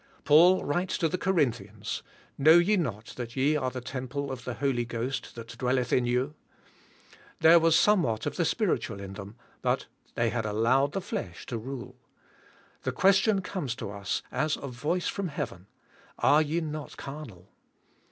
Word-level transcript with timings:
Paul 0.23 0.65
writes 0.65 0.97
to 0.97 1.07
the 1.07 1.19
Corinthians, 1.19 2.01
"Know 2.35 2.57
ye 2.57 2.75
not 2.75 3.13
that 3.17 3.35
ye 3.35 3.55
are 3.55 3.69
the 3.69 3.81
temple 3.81 4.31
of 4.31 4.45
the 4.45 4.55
Holy 4.55 4.83
Ghost 4.83 5.35
that 5.35 5.55
dwelleth 5.59 5.93
in 5.93 6.07
you." 6.07 6.33
There 7.41 7.59
was 7.59 7.75
somewhat 7.75 8.25
of 8.25 8.35
the 8.35 8.43
Spirit 8.43 8.89
in 8.89 9.13
them, 9.13 9.35
but 9.61 9.85
they 10.15 10.31
had 10.31 10.43
allowed 10.47 10.93
the 10.93 11.01
flesh 11.01 11.45
to 11.45 11.59
rule. 11.59 11.99
The 12.81 12.91
question 12.91 13.41
comes 13.43 13.75
to 13.75 13.91
us, 13.91 14.23
as 14.31 14.57
a 14.57 14.67
voice 14.69 15.07
from 15.07 15.27
heav 15.27 15.53
en, 15.53 15.67
"Areye 16.23 16.63
not 16.63 16.97
carnal?" 16.97 17.51